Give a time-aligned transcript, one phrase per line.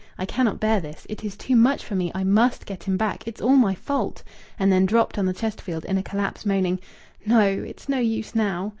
[0.17, 1.05] I cannot bear this.
[1.09, 2.11] It is too much for me.
[2.15, 3.27] I must get him back.
[3.27, 4.23] It's all my fault!"
[4.57, 6.79] and then dropped on the Chesterfield in a collapse, moaning:
[7.23, 7.41] "No.
[7.47, 8.69] It's no use now."